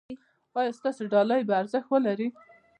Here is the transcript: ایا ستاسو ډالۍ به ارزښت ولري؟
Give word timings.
ایا 0.57 0.77
ستاسو 0.79 1.01
ډالۍ 1.13 1.41
به 1.47 1.53
ارزښت 1.61 1.87
ولري؟ 1.89 2.27